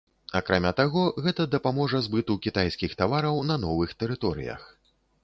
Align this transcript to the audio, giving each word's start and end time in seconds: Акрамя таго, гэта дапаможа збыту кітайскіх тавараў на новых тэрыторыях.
Акрамя 0.37 0.69
таго, 0.79 1.01
гэта 1.25 1.45
дапаможа 1.55 2.01
збыту 2.07 2.37
кітайскіх 2.45 2.97
тавараў 3.03 3.37
на 3.51 3.59
новых 3.67 3.95
тэрыторыях. 4.01 4.65